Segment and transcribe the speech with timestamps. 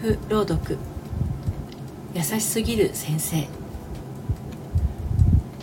[0.00, 0.78] フ朗読。
[2.14, 3.46] 優しすぎる先生。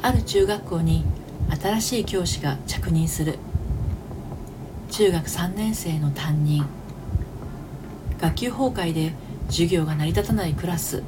[0.04, 1.04] ある中学校に
[1.60, 3.40] 新しい教師が着任する。
[4.92, 6.64] 中学3年生の担任。
[8.22, 9.14] 学級崩壊で
[9.48, 11.02] 授業が成り立たないクラス。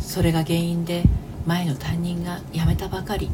[0.00, 1.02] それが原因で
[1.44, 3.30] 前の担任が辞めたばかり。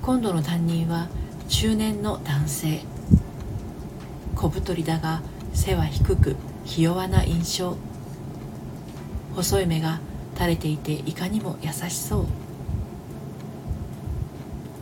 [0.00, 1.08] 今度の担任は
[1.50, 2.80] 中年の男性。
[4.34, 5.20] 小太りだが
[5.58, 7.76] 背は低くひ弱な印象。
[9.34, 10.00] 細い目が
[10.34, 12.26] 垂れていていかにも優しそう。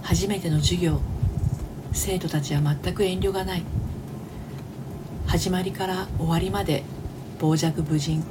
[0.03, 1.01] 初めての授業
[1.93, 3.63] 生徒たちは全く遠慮がない。
[5.27, 6.85] 始まりから終わりまで
[7.41, 8.23] 傍若無人。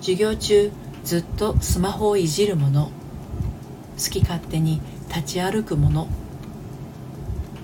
[0.00, 0.70] 授業中
[1.02, 2.90] ずっとスマホをいじる者好
[4.10, 6.06] き勝手に立ち歩く者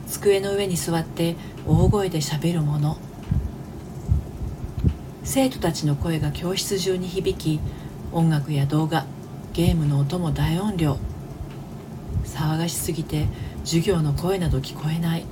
[0.06, 2.96] 机の上に座って大声でしゃべる者
[5.27, 7.60] 生徒たちの声が教室中に響き
[8.13, 9.05] 音楽や動画
[9.55, 10.99] ゲームの音も大音量。
[12.24, 13.27] 騒がしすぎて
[13.65, 15.27] 授業の声など聞こえない。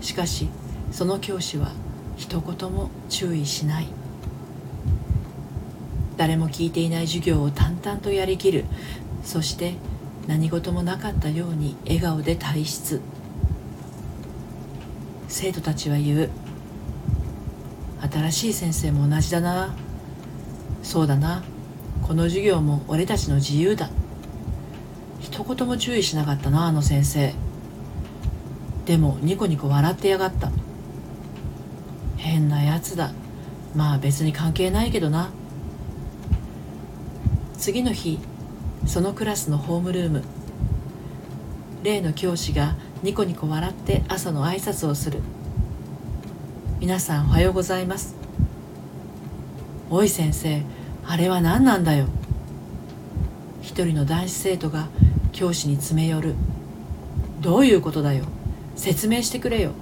[0.00, 0.48] しかし
[0.92, 1.72] その教師は
[2.16, 3.88] 一言も注意しない。
[6.16, 8.66] 誰も聞いていない授業を淡々とやりきる。
[9.24, 9.74] そして
[10.28, 13.00] 何事もなかったように笑顔で退出。
[15.26, 16.30] 生徒たちは言う。
[18.00, 19.74] 新しい先生も同じだな。
[20.82, 21.42] そうだな。
[22.02, 23.90] この授業も俺たちの自由だ。
[25.20, 27.34] 一言も注意しなかったなあの先生。
[28.86, 30.50] でもニコニコ笑ってやがった。
[32.16, 33.12] 変なやつだ。
[33.74, 35.30] まあ別に関係ないけどな。
[37.58, 38.18] 次の日
[38.86, 40.24] そのクラスのホームルーム。
[41.82, 45.20] 例の教師がニコニコ笑って朝の挨拶をする。
[46.80, 48.14] 皆さんおはようございます。
[49.90, 50.62] おい先生
[51.04, 52.06] あれは何なんだよ。
[53.60, 54.88] 一人の男子生徒が
[55.32, 56.34] 教師に詰め寄る。
[57.42, 58.24] どういうことだよ。
[58.76, 59.72] 説明してくれよ。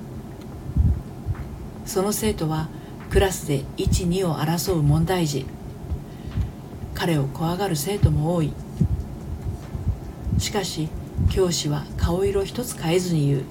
[1.87, 2.67] その生徒は
[3.11, 5.47] クラスで12を争う問題児。
[6.95, 8.53] 彼を怖がる生徒も多い。
[10.39, 10.89] しかし
[11.31, 13.43] 教師は顔色一つ変えずに言う。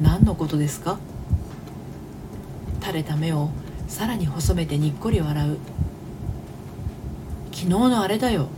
[0.00, 0.98] 何のことですか？
[2.84, 3.48] 垂れた目を
[3.88, 5.58] さらに細めてにっこり笑う。
[7.50, 8.48] 昨日のあれだよ。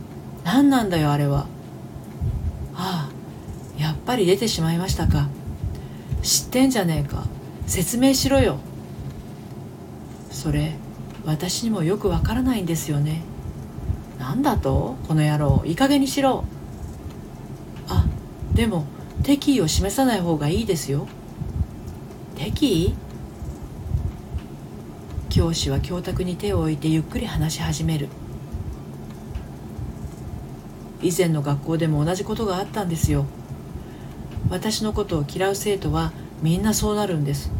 [0.43, 1.47] 何なんだよあれは。
[2.75, 5.29] ああやっぱり出てしまいましたか。
[6.23, 7.23] 知ってんじゃねえか。
[7.67, 8.57] 説明しろよ。
[10.29, 10.75] それ
[11.25, 13.21] 私にもよくわからないんですよね。
[14.19, 15.63] 何だとこの野郎。
[15.65, 16.43] いい加減にしろ。
[17.87, 18.05] あ
[18.53, 18.85] でも
[19.23, 21.07] 敵意を示さない方がいいですよ。
[22.35, 22.93] 敵意？
[25.37, 28.07] 教師は教卓に手を置いてゆっくり話し始める。
[30.99, 33.27] 以前の学校でも同じことがあったんですよ。
[34.49, 36.11] 私のことを嫌う生徒は
[36.41, 37.51] みんなそうなるんです。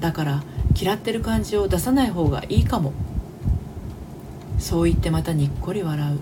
[0.00, 0.42] だから
[0.78, 2.92] 嫌ってる感じを出さない方がいいかも。
[4.58, 6.20] そう言ってまたにっこり笑う。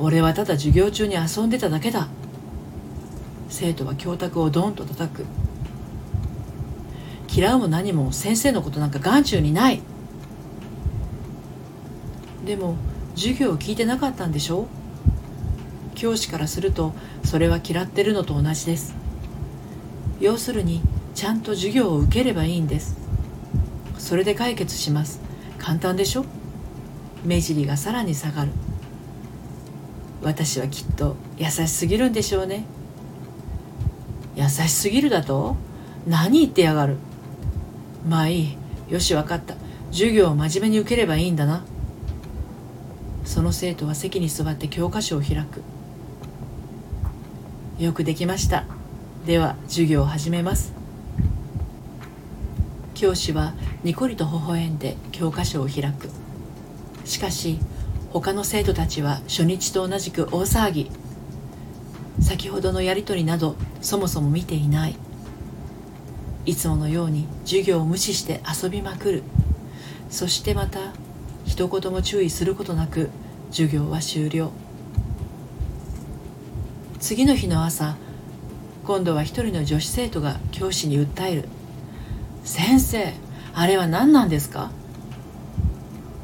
[0.00, 2.08] 俺はただ授業中に遊んでただけだ。
[3.48, 5.39] 生徒は教卓をドンと叩く。
[7.32, 9.80] 嫌うも何も先生のことなんか眼中にない。
[12.44, 12.76] でも
[13.14, 14.66] 授業を聞いてなかったんでしょ？
[15.94, 18.94] 教師からするとそれは嫌ってるのと同じです。
[20.20, 20.82] 要するに
[21.14, 22.96] ちゃんと授業を受ければいいんです。
[23.98, 25.20] それで解決します。
[25.58, 26.24] 簡単でしょ？
[27.24, 28.50] 目尻がさらに下がる。
[30.22, 32.64] 私はきっと優しすぎるんでしょうね。
[34.34, 35.56] 優しすぎるだと？
[36.06, 36.96] 何言ってやがる？
[38.08, 38.56] まあいい。
[38.88, 39.54] よし分かった。
[39.90, 41.64] 授業を真面目に受ければいいんだな。
[43.24, 45.62] その生徒は席に座って教科書を開く。
[47.78, 48.64] よくできました。
[49.26, 50.72] では授業を始めます。
[52.94, 56.10] 教師はにこりと微笑んで教科書を開く。
[57.04, 57.58] しかし
[58.10, 60.90] 他の生徒たちは初日と同じく大騒ぎ。
[62.20, 64.96] 先ほどのやり取りなどそもそも見ていない。
[66.46, 69.22] いつものように授業を無視して遊びまくる。
[70.10, 70.92] そしてまた
[71.44, 73.10] 一言も注意することなく
[73.50, 74.50] 授業は終了。
[76.98, 77.96] 次の日の朝
[78.84, 81.48] 今度は一人の女子生徒が教師に訴える
[82.44, 83.14] 「先生
[83.54, 84.70] あれは何なんですか?」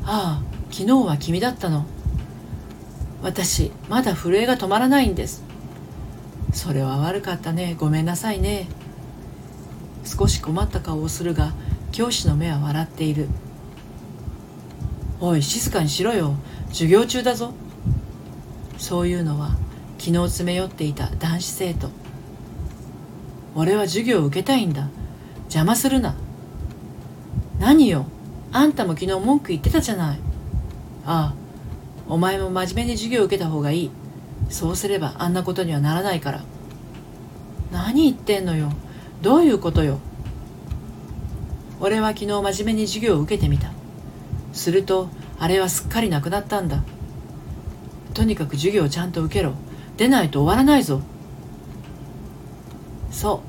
[0.04, 1.84] ああ昨日は君だったの。
[3.22, 5.42] 私まだ震えが止まらないんです。
[6.52, 7.74] それは悪かったね。
[7.78, 8.68] ごめんなさいね。
[10.06, 11.52] 少し困った顔をするが
[11.92, 13.28] 教師の目は笑っている
[15.20, 16.34] おい静かにしろよ。
[16.68, 17.54] 授業中だぞ。
[18.76, 19.56] そういうのは
[19.98, 21.88] 昨日詰め寄っていた男子生徒
[23.54, 24.88] 俺は授業を受けたいんだ。
[25.44, 26.14] 邪魔するな。
[27.58, 28.04] 何よ。
[28.52, 30.18] あんたも昨日文句言ってたじゃない。
[31.06, 31.34] ああ。
[32.08, 33.90] お前も真面目に授業を受けた方がいい。
[34.50, 36.44] そうすればあんなことにはならないから。
[37.72, 38.70] 何言ってんのよ。
[39.22, 39.98] どういうことよ？
[41.80, 43.70] 俺は昨日真面目に授業を受けてみた。
[44.52, 45.08] すると
[45.38, 46.82] あれはすっかりなくなったんだ。
[48.14, 49.52] とにかく授業をちゃんと受けろ。
[49.96, 51.00] 出ないと終わらないぞ。
[53.10, 53.42] そ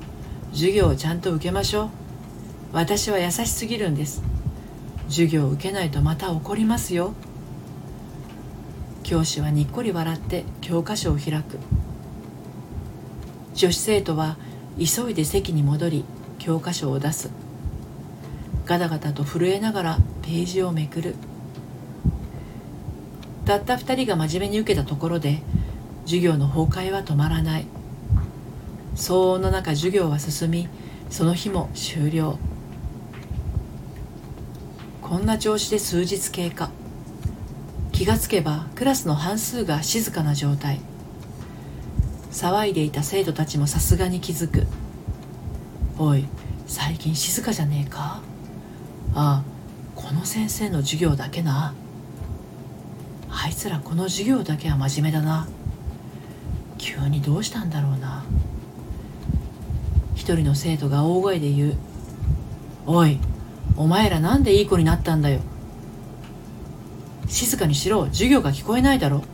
[0.52, 0.54] う。
[0.54, 1.88] 授業をちゃんと受けましょう。
[2.72, 4.22] 私は優しすぎるんです。
[5.08, 7.14] 授業を受けないとまた怒りますよ。
[9.02, 11.58] 教師はにっこり笑って教科書を開く。
[13.54, 14.36] 女子生徒は
[14.78, 16.04] 急いで席に戻り
[16.38, 17.30] 教科書を出す。
[18.64, 21.16] ガタガタと震えながらページをめくる。
[23.44, 25.40] たった2人が真面目に受けたところで
[26.04, 27.66] 授業の崩壊は止まらない。
[28.94, 30.68] 騒音の中授業は進み
[31.10, 32.38] その日も終了。
[35.02, 36.70] こんな調子で数日経過。
[37.90, 40.80] 気がつけばクラスの半数が静かな状態。
[42.38, 44.68] 騒いでいた生徒たちもさすがに気づく。
[45.98, 46.24] おい
[46.68, 48.22] 最近静かじゃねえか？
[49.12, 49.44] ああ
[49.96, 51.74] この先生の授業だけな。
[53.28, 55.48] あいつらこの授業だけは真面目だな。
[56.78, 58.22] 急にどうしたんだろうな。
[60.14, 61.76] 一人の生徒が大声で言う
[62.86, 63.18] 「おい
[63.76, 65.40] お前らなんでいい子になったんだよ。
[67.26, 68.06] 静かにしろ。
[68.06, 69.24] 授業が聞こえないだろ。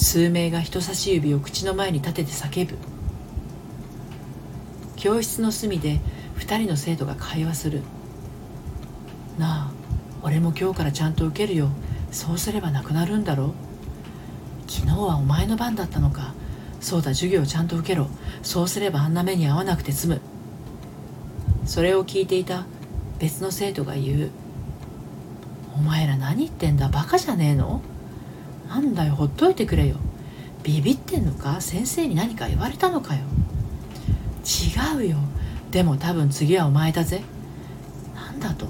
[0.00, 2.78] 数名が人差し指を口の前に立てて叫ぶ。
[4.94, 5.98] 教室の隅で
[6.38, 7.82] 2人の生徒が会話する。
[9.38, 9.72] なあ
[10.22, 11.68] 俺も今日からちゃんと受けるよ。
[12.12, 13.54] そうすればなくなるんだろ。
[14.68, 16.32] 昨日はお前の番だったのか。
[16.80, 18.06] そうだ授業をちゃんと受けろ。
[18.44, 20.20] そうすればあんな目に遭わなくて済む。
[21.64, 22.66] それを聞いていた
[23.18, 24.30] 別の生徒が言う
[25.74, 26.88] 「お前ら何言ってんだ。
[26.88, 27.82] バカじゃねえの。
[28.68, 29.96] なんだよほっといてくれよ。
[30.62, 31.60] ビビってんのか？
[31.60, 33.22] 先生に何か言われたのかよ。
[34.94, 35.16] 違うよ。
[35.70, 37.22] でも多分次はお前だぜ。
[38.14, 38.66] なんだと？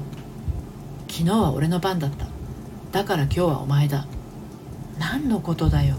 [1.08, 2.26] 昨日は俺の番だった。
[2.92, 4.06] だから今日はお前だ。
[4.98, 5.96] 何のことだよ。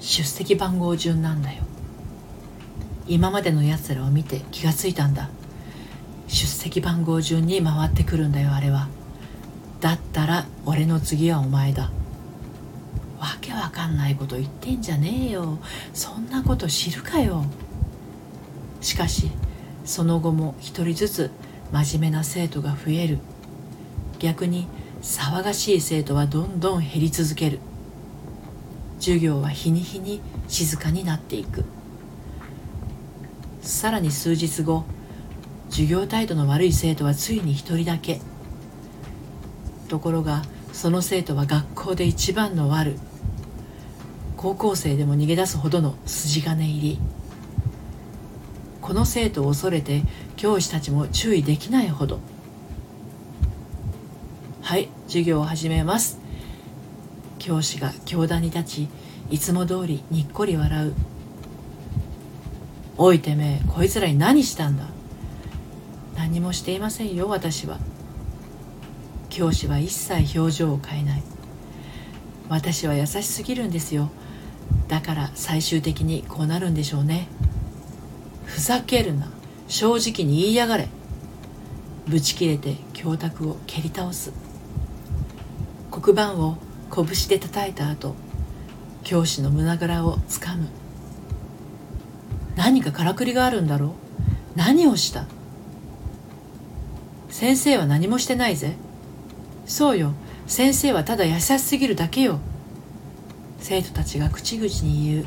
[0.00, 1.62] 出席番号順なんだよ。
[3.06, 5.28] 今までのやつらを見て気がついたんだ。
[6.28, 8.88] 出席番号順に回ってくるんだよあれは。
[9.80, 11.90] だったら俺の次はお前だ。
[13.60, 15.58] わかんないこと言ってんじゃねえよ。
[15.92, 17.44] そんなこと知るかよ。
[18.80, 19.30] しかし
[19.84, 21.30] その後も一人ずつ
[21.72, 23.18] 真面目な生徒が増える。
[24.18, 24.66] 逆に
[25.02, 27.58] 騒がしい生徒はどんどん減り続ける。
[29.00, 31.64] 授業は日に日に静かになっていく。
[33.62, 34.84] さらに数日後
[35.70, 38.20] 授業態度の悪い生徒はついに一人だけ。
[39.88, 42.96] ところがその生徒は学校で一番の悪
[44.38, 46.98] 高校生でも逃げ出すほどの筋金入り。
[48.80, 50.02] この生徒を恐れて
[50.36, 52.20] 教師たちも注意できないほど。
[54.62, 56.20] はい授業を始めます。
[57.40, 58.88] 教師が教壇に立ち
[59.28, 60.94] いつも通りにっこり笑う。
[62.96, 64.84] おいてめえこいつらに何したんだ？
[66.16, 67.80] 何もしていませんよ私は。
[69.30, 71.22] 教師は一切表情を変えない。
[72.48, 74.10] 私は優しすぎるんですよ。
[74.88, 77.28] だから最終的にこうなるんでしょうね。
[78.44, 79.30] ふざけるな。
[79.68, 80.88] 正直に言いやがれ。
[82.06, 84.32] ぶち切れて教託を蹴り倒す。
[85.90, 86.56] 黒板を
[86.90, 88.14] 拳で叩いた後
[89.04, 90.68] 教師の胸ぐらをつかむ。
[92.56, 93.90] 何かからくりがあるんだろう。
[94.56, 95.26] 何をした。
[97.28, 98.74] 先生は何もしてないぜ。
[99.66, 100.12] そうよ。
[100.46, 102.40] 先生はただ優しすぎるだけよ。
[103.58, 105.24] 生徒たちが口々に言う。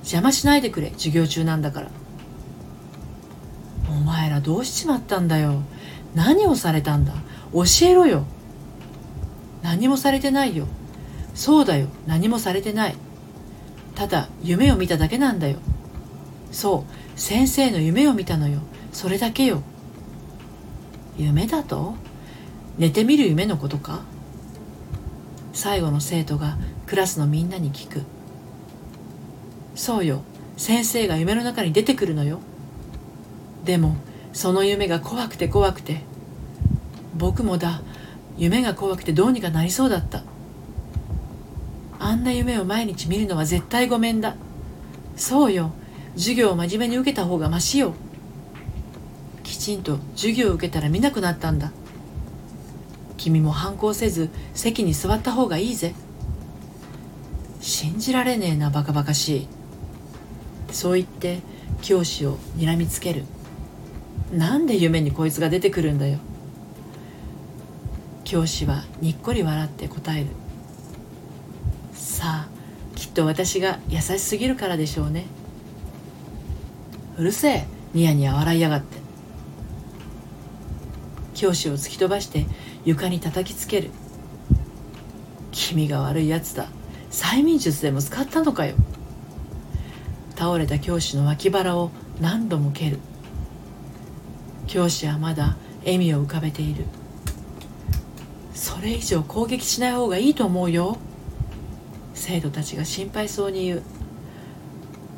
[0.00, 1.90] 邪魔しないでくれ授業中なんだから。
[3.88, 5.62] お前らどうしちまったんだよ。
[6.14, 7.14] 何をされたんだ。
[7.52, 8.24] 教えろよ。
[9.62, 10.66] 何もされてないよ。
[11.34, 11.88] そうだよ。
[12.06, 12.96] 何もされてない。
[13.94, 15.58] ただ夢を見ただけなんだよ。
[16.50, 17.20] そう。
[17.20, 18.60] 先生の夢を見たのよ。
[18.92, 19.62] それだけよ。
[21.16, 21.94] 夢だと？
[22.78, 24.00] 寝てみる夢のことか？
[25.52, 28.02] 最後の生徒がクラスのみんなに聞く。
[29.74, 30.22] そうよ。
[30.56, 32.40] 先生が夢の中に出てくるのよ。
[33.64, 33.96] でも
[34.32, 36.02] その夢が怖くて怖くて。
[37.16, 37.82] 僕もだ。
[38.36, 40.22] 夢が怖くてどうにかなりそうだった。
[41.98, 44.36] あんな夢を毎日見るのは絶対ごめんだ。
[45.16, 45.72] そうよ。
[46.16, 47.94] 授業を真面目に受けた方がましよ。
[49.42, 51.72] きちんと授業を受けたら見なくなったんだ。
[53.16, 55.94] 君も反抗せず席に座った方がいいぜ。
[57.62, 59.48] 信じられねえなバカバカしい。
[60.72, 61.38] そう言って
[61.80, 63.24] 教師を睨みつける。
[64.32, 66.18] なんで夢にこいつが出てくるんだよ。
[68.24, 70.26] 教師はにっこり笑って答える。
[71.92, 72.48] さあ
[72.96, 75.26] きっと私が優しすぎるからでしょうね。
[77.16, 78.98] うるせえニヤニヤ笑いやがって。
[81.34, 82.44] 教師を突き飛ばして
[82.84, 83.90] 床に叩きつける。
[85.52, 86.66] 君が悪いやつだ。
[87.12, 88.74] 催眠術でも使ったのかよ。
[90.34, 91.90] 倒れた教師の脇腹を
[92.20, 92.98] 何度も蹴る。
[94.66, 96.84] 教師はまだ笑みを浮かべている。
[98.54, 100.96] それ以上攻撃しない方がいいと思うよ。
[102.14, 103.82] 生徒たちが心配そうに言う。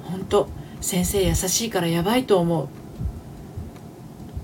[0.02, 0.48] 本当
[0.80, 2.68] 先生優しいからやばいと思う。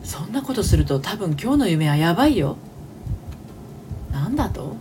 [0.05, 2.57] そんなことすると多分今日の夢はやばいよ。
[4.13, 4.77] なんだと？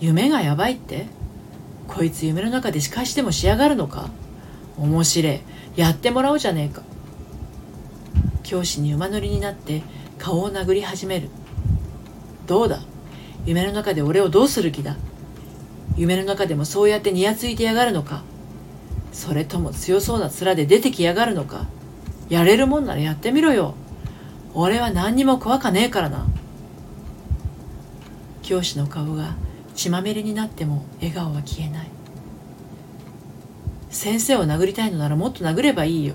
[0.00, 1.06] 夢がやばいって？
[1.88, 4.10] こいつ夢の中で仕返しでもしやがるのか？
[4.78, 5.40] 面白い。
[5.76, 6.82] やってもらおうじゃねえか。
[8.42, 9.82] 教師に馬乗りになって
[10.18, 11.28] 顔を殴り始める。
[12.46, 12.80] どうだ？
[13.46, 14.96] 夢の中で俺をどうする気だ？
[15.96, 18.22] 夢の中でもそうやってにやついてやがるのか？
[19.12, 21.66] それとも強そうな面で出てきやがるのか？
[22.28, 23.74] やれるもんならやってみろよ。
[24.54, 26.26] 俺は何にも怖かねえからな。
[28.42, 29.36] 教師の顔が
[29.74, 31.88] 血まみれになっても笑顔は消えない。
[33.90, 36.14] 先生を殴りたいのならもっと殴ればいいよ。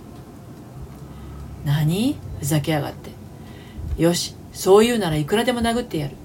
[1.65, 2.17] 何？
[2.39, 3.11] ふざけやがって。
[4.01, 6.15] よしそう言うならいくらでも殴ってやる。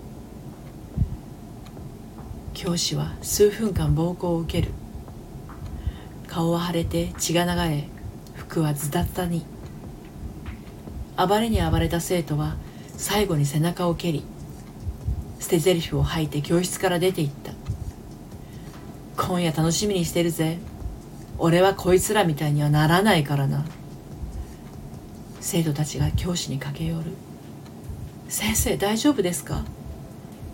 [2.55, 4.73] 教師は数分間暴行を受ける。
[6.27, 7.89] 顔は腫れて血が流れ
[8.35, 9.45] 服はズタズタに。
[11.17, 12.57] 暴れに暴れた生徒は
[12.97, 14.25] 最後に背中を蹴り
[15.45, 17.53] 捨て台詞を吐いて教室から出て行った。
[19.23, 20.57] 今夜楽しみにしてるぜ。
[21.37, 23.67] 俺はこいつらみたいにはならないからな。
[25.41, 27.13] 生徒たちが教師に駆け寄る。
[28.31, 29.67] 先生大丈夫ですか？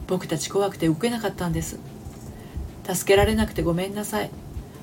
[0.08, 1.78] 僕たち怖くて動けなかったんです。
[2.92, 4.30] 助けられなくてごめんなさい。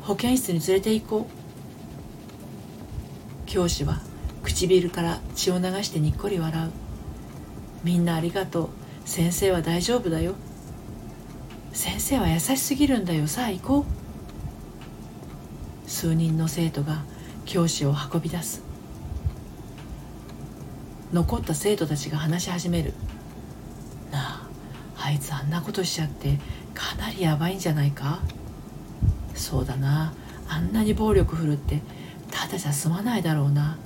[0.03, 1.31] 保健室に連れて行こう。
[3.45, 3.99] 教師は
[4.43, 6.71] 唇から血を流してにっこり笑う。
[7.83, 8.69] みんなありがとう。
[9.07, 10.35] 先生は大丈夫だよ。
[11.71, 13.25] 先生は優しすぎるんだよ。
[13.27, 13.85] さあ行こ
[15.87, 15.89] う。
[15.89, 17.03] 数人の生徒が
[17.45, 18.61] 教師を運び出す。
[21.13, 22.93] 残った生徒たちが話し始める。
[24.11, 24.45] な
[24.97, 26.37] ああいつあんなことしちゃって
[26.73, 28.19] かなりやばいんじゃないか？
[29.33, 30.13] そうだな。
[30.49, 31.81] あんなに暴力振るって
[32.29, 33.77] ただじゃ済まないだろうな。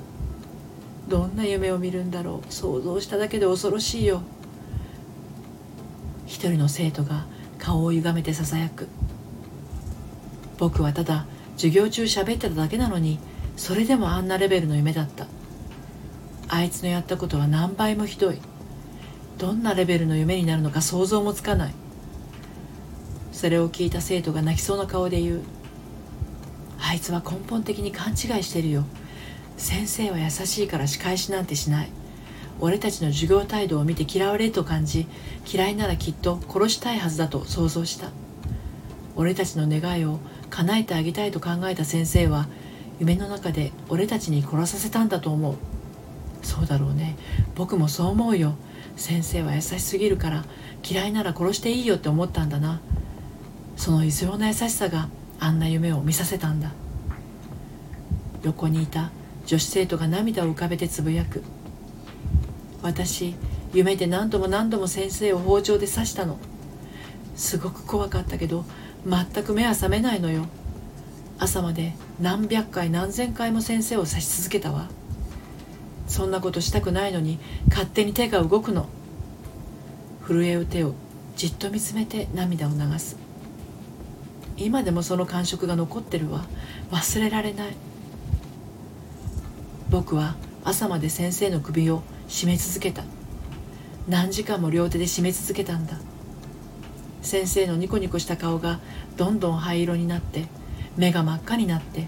[1.07, 2.51] どんな夢を見るんだろう。
[2.51, 4.23] 想像しただけで恐ろしいよ。
[6.31, 7.25] 一人の生徒が
[7.59, 8.87] 顔を歪めてささやく。
[10.57, 11.25] 僕はただ
[11.57, 13.19] 授業中喋ってただけなのに
[13.57, 15.27] それでもあんなレベルの夢だった。
[16.47, 18.39] あいつのやったことは何倍もひどい。
[19.37, 21.73] どんなレベルの夢になるのか想像もつかない。
[23.33, 25.41] それを聞いた生徒が泣きそうな顔で言う。
[26.79, 28.85] あいつは根本的に勘違いしてるよ。
[29.57, 31.89] 先生は優しいから仕返しなんてしない。
[32.61, 35.07] 俺たちの授業態度を見て嫌われると感じ
[35.51, 38.11] 嫌いならきっと殺したいはずだと想像した。
[39.15, 42.47] 俺たちの願いを叶えてあげたいと考えた先生は
[42.99, 45.55] 夢の中で俺たちに殺させたんだと思う。
[46.43, 47.17] そうだろうね。
[47.55, 48.53] 僕もそう思うよ。
[48.95, 50.45] 先生は優しすぎるから
[50.87, 52.79] 嫌いなら殺していいよって思ったんだな。
[53.75, 56.71] その異常な優しさがあんな夢を見させたんだ。
[58.43, 59.09] 横にいた
[59.47, 61.43] 女子生徒が涙を浮かべてつぶやく。
[62.81, 63.35] 私
[63.73, 66.37] 夢で何度も何度も先生を包丁で刺したの。
[67.35, 68.65] すごく怖かったけど
[69.05, 70.45] 全く目は覚めないのよ。
[71.39, 74.89] 朝まで何百回何千回も先生を刺し続けたわ。
[76.07, 78.87] そんなことしたくないのに勝手に手が動くの。
[80.27, 80.93] 震える手を
[81.35, 83.17] じっと見つめて涙を流す。
[84.57, 86.45] 今でもその感触が残ってるわ。
[86.91, 87.75] 忘れられない。
[89.89, 93.03] 僕は朝まで先生の首を絞め続けた。
[94.07, 95.97] 何時間も両手で締め続けたんだ。
[97.21, 98.79] 先生のニコニコした顔が
[99.17, 100.45] どんどん灰色になって
[100.95, 102.07] 目が真っ赤になって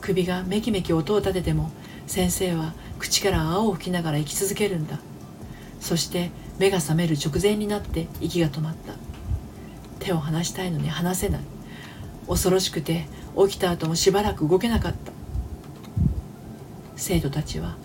[0.00, 1.72] 首がめきめき音を立てても
[2.06, 5.00] 先生は口から泡を吹きながら生き続けるんだ。
[5.80, 8.92] そして目が覚める直前になって息が止まった。
[10.00, 11.40] 手を離したいのに離せない。
[12.28, 13.06] 恐ろしくて
[13.48, 15.12] 起きた後もしばらく動けなかった。
[16.94, 17.76] 生徒たちは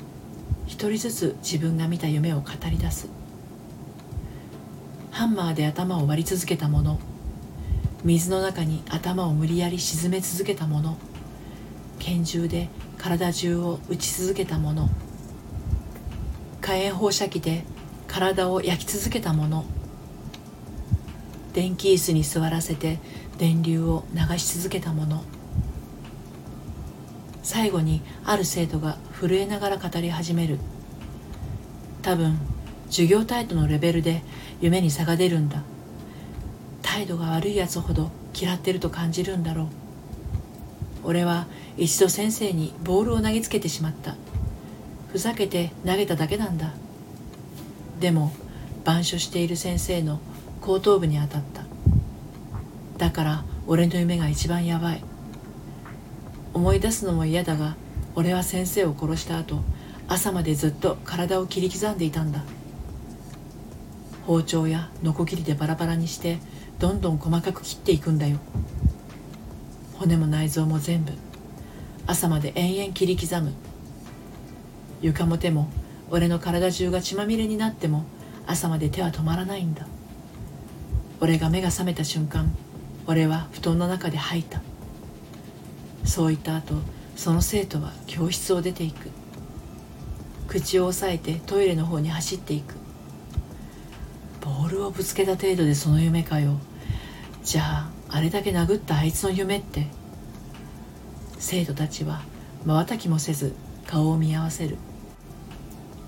[0.68, 3.10] 一人ずつ自分が見た夢を語り出す。
[5.18, 7.00] ハンマーで頭を割り続けた者
[8.04, 10.96] 水の中に頭を無理やり沈め続けた者
[11.98, 12.70] 拳銃で
[13.00, 14.88] 体中を打ち続けた者
[16.62, 17.64] 火炎放射器で
[18.08, 19.66] 体を焼き続けた者
[21.54, 23.00] 電気椅子に座らせて
[23.40, 25.24] 電流を流し続けた者
[27.48, 30.60] 最後にある生徒が震えながら語り始める。
[32.02, 32.38] 多分
[32.90, 34.22] 授業態度のレベルで
[34.60, 35.64] 夢に差が出るんだ。
[36.82, 39.68] 態度が悪いやつほど嫌ってると感じるんだろう。
[41.06, 44.18] 俺は一度先生にボールを投げつけてしまった。
[45.14, 46.74] ふざけて投げただけなんだ。
[48.02, 48.34] でも
[48.82, 50.20] 板書している先生の
[50.60, 51.64] 後頭部に当たった。
[52.98, 55.07] だから俺の夢が一番やばい。
[56.58, 57.76] 思い出すのも嫌だが
[58.16, 59.62] 俺は先生を殺した後
[60.08, 62.44] 朝までずっと体を切り刻んでいたんだ。
[64.26, 66.40] 包丁やノコギリでバラバラにして
[66.80, 68.40] どんどん細かく切っていくんだよ。
[70.00, 71.14] 骨も内臓も全部
[72.08, 73.54] 朝まで延々切り刻む。
[75.00, 75.70] 床も手も
[76.10, 78.04] 俺の体中が血まみれになっても
[78.48, 79.86] 朝まで手は止まらないんだ。
[81.22, 82.52] 俺が目が覚めた瞬間
[83.06, 84.60] 俺は布団の中で吐いた。
[86.08, 86.76] そう言った後
[87.18, 89.10] その生徒は教室を出ていく。
[90.48, 92.76] 口を押さえてトイレの方に走っていく。
[94.40, 96.58] ボールをぶつけた程度でその夢かよ。
[97.44, 99.88] じゃああれだけ殴ったあいつの夢って。
[101.40, 102.22] 生徒たちは
[102.66, 103.54] まばたきもせず
[103.86, 104.78] 顔を見合わせる。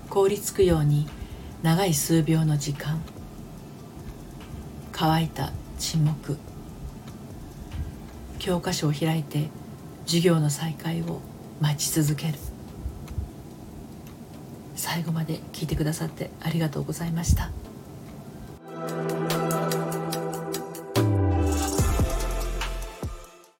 [0.08, 1.06] 凍りつくように
[1.62, 3.02] 長い数秒の時間。
[4.92, 6.38] 乾いた沈黙。
[8.38, 9.50] 教科書を開いて
[10.10, 11.20] 授業の再開を
[11.60, 12.34] 待ち続ける
[14.74, 17.52] 最後まで聞いてくださってありがとうございました。